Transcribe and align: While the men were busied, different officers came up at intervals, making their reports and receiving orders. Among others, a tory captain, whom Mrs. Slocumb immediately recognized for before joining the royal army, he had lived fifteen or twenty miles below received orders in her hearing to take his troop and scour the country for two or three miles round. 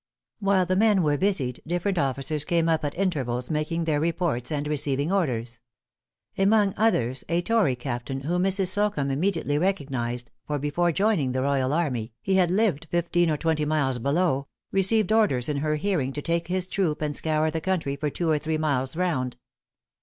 While 0.39 0.65
the 0.65 0.75
men 0.75 1.03
were 1.03 1.15
busied, 1.15 1.61
different 1.67 1.99
officers 1.99 2.43
came 2.43 2.67
up 2.67 2.83
at 2.83 2.95
intervals, 2.97 3.51
making 3.51 3.83
their 3.83 3.99
reports 3.99 4.51
and 4.51 4.67
receiving 4.67 5.11
orders. 5.11 5.59
Among 6.39 6.73
others, 6.75 7.23
a 7.29 7.43
tory 7.43 7.75
captain, 7.75 8.21
whom 8.21 8.43
Mrs. 8.43 8.69
Slocumb 8.69 9.11
immediately 9.11 9.59
recognized 9.59 10.31
for 10.43 10.57
before 10.57 10.91
joining 10.91 11.33
the 11.33 11.43
royal 11.43 11.71
army, 11.71 12.13
he 12.19 12.33
had 12.33 12.49
lived 12.49 12.87
fifteen 12.89 13.29
or 13.29 13.37
twenty 13.37 13.63
miles 13.63 13.99
below 13.99 14.47
received 14.71 15.11
orders 15.11 15.47
in 15.47 15.57
her 15.57 15.75
hearing 15.75 16.13
to 16.13 16.21
take 16.23 16.47
his 16.47 16.67
troop 16.67 16.99
and 17.03 17.15
scour 17.15 17.51
the 17.51 17.61
country 17.61 17.95
for 17.95 18.09
two 18.09 18.27
or 18.27 18.39
three 18.39 18.57
miles 18.57 18.95
round. 18.97 19.37